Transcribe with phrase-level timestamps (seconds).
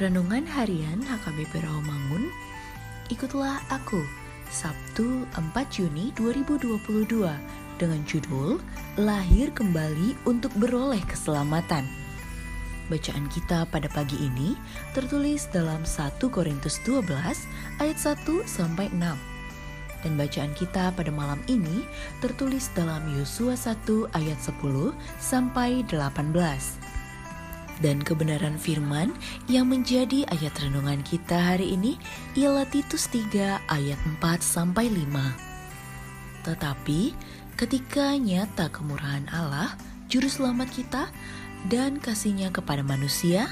[0.00, 2.32] Renungan Harian HKBP Rawamangun
[3.12, 4.00] Ikutlah aku
[4.48, 7.20] Sabtu 4 Juni 2022
[7.76, 8.64] dengan judul
[8.96, 11.84] Lahir Kembali untuk Beroleh Keselamatan.
[12.88, 14.56] Bacaan kita pada pagi ini
[14.96, 17.04] tertulis dalam 1 Korintus 12
[17.84, 19.04] ayat 1 sampai 6.
[20.00, 21.84] Dan bacaan kita pada malam ini
[22.24, 26.89] tertulis dalam Yosua 1 ayat 10 sampai 18
[27.80, 29.12] dan kebenaran firman
[29.48, 31.96] yang menjadi ayat renungan kita hari ini
[32.36, 36.46] ialah Titus 3 ayat 4 sampai 5.
[36.46, 37.00] Tetapi
[37.56, 39.76] ketika nyata kemurahan Allah,
[40.08, 41.02] juru selamat kita
[41.68, 43.48] dan kasihnya kepada manusia,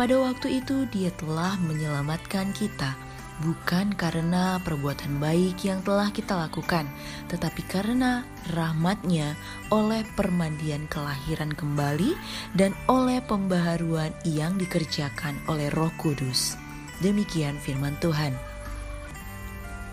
[0.00, 2.96] pada waktu itu dia telah menyelamatkan kita
[3.40, 6.84] bukan karena perbuatan baik yang telah kita lakukan,
[7.32, 9.36] tetapi karena rahmatnya
[9.72, 12.16] oleh permandian kelahiran kembali
[12.52, 16.60] dan oleh pembaharuan yang dikerjakan oleh roh kudus.
[17.00, 18.36] Demikian firman Tuhan.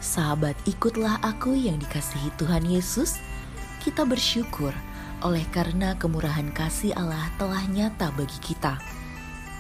[0.03, 3.17] Sahabat ikutlah aku yang dikasihi Tuhan Yesus,
[3.81, 4.75] kita bersyukur
[5.25, 8.96] oleh karena kemurahan kasih Allah telah nyata bagi kita.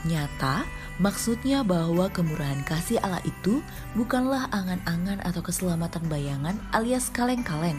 [0.05, 3.61] Nyata Maksudnya bahwa kemurahan kasih Allah itu
[3.93, 7.77] bukanlah angan-angan atau keselamatan bayangan alias kaleng-kaleng.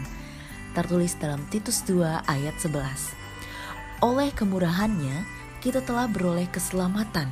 [0.71, 2.79] Tertulis dalam Titus 2 ayat 11.
[4.07, 5.27] Oleh kemurahannya,
[5.59, 7.27] kita telah beroleh keselamatan.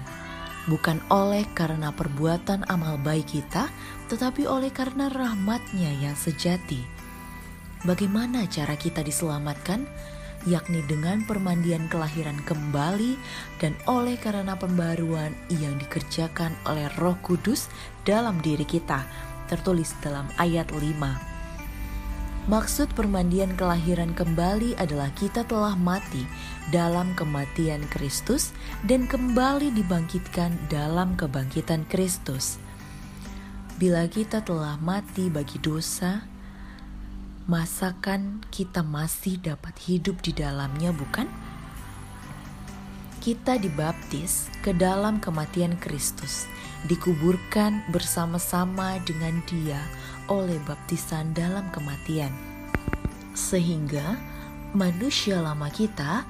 [0.66, 3.70] Bukan oleh karena perbuatan amal baik kita,
[4.10, 6.82] tetapi oleh karena rahmatnya yang sejati.
[7.86, 9.86] Bagaimana cara kita diselamatkan?
[10.46, 13.18] Yakni dengan permandian kelahiran kembali
[13.58, 17.66] dan oleh karena pembaruan yang dikerjakan oleh Roh Kudus
[18.06, 19.02] dalam diri kita,
[19.50, 21.36] tertulis dalam ayat 5.
[22.46, 26.22] Maksud permandian kelahiran kembali adalah kita telah mati
[26.70, 28.54] dalam kematian Kristus
[28.86, 32.62] dan kembali dibangkitkan dalam kebangkitan Kristus.
[33.82, 36.22] Bila kita telah mati bagi dosa,
[37.46, 41.30] masakan kita masih dapat hidup di dalamnya, bukan?
[43.22, 46.50] Kita dibaptis ke dalam kematian Kristus,
[46.90, 49.78] dikuburkan bersama-sama dengan Dia
[50.26, 52.34] oleh baptisan dalam kematian,
[53.34, 54.18] sehingga
[54.74, 56.26] manusia lama kita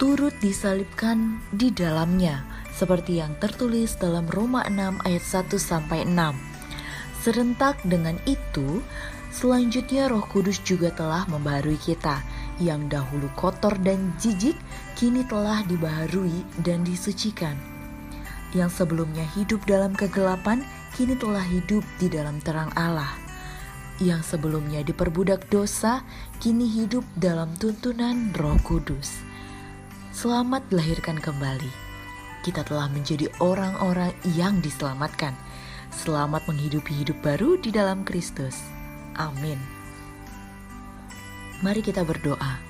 [0.00, 2.40] turut disalibkan di dalamnya,
[2.72, 6.36] seperti yang tertulis dalam Roma 6 ayat 1 sampai 6.
[7.20, 8.80] Serentak dengan itu,
[9.36, 12.24] Selanjutnya roh kudus juga telah membaharui kita
[12.56, 14.56] yang dahulu kotor dan jijik
[14.96, 17.52] kini telah dibaharui dan disucikan.
[18.56, 20.64] Yang sebelumnya hidup dalam kegelapan
[20.96, 23.12] kini telah hidup di dalam terang Allah.
[24.00, 26.00] Yang sebelumnya diperbudak dosa
[26.40, 29.20] kini hidup dalam tuntunan roh kudus.
[30.16, 31.68] Selamat dilahirkan kembali.
[32.40, 35.36] Kita telah menjadi orang-orang yang diselamatkan.
[35.92, 38.75] Selamat menghidupi hidup baru di dalam Kristus.
[39.16, 39.56] Amin.
[41.64, 42.60] Mari kita berdoa.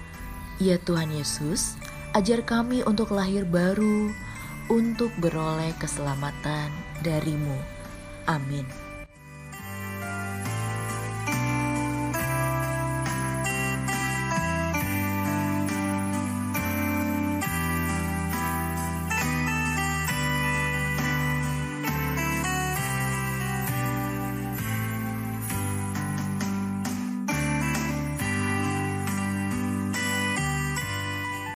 [0.62, 1.76] Ya Tuhan Yesus,
[2.14, 4.14] ajar kami untuk lahir baru,
[4.70, 6.70] untuk beroleh keselamatan
[7.02, 7.58] darimu.
[8.30, 8.85] Amin.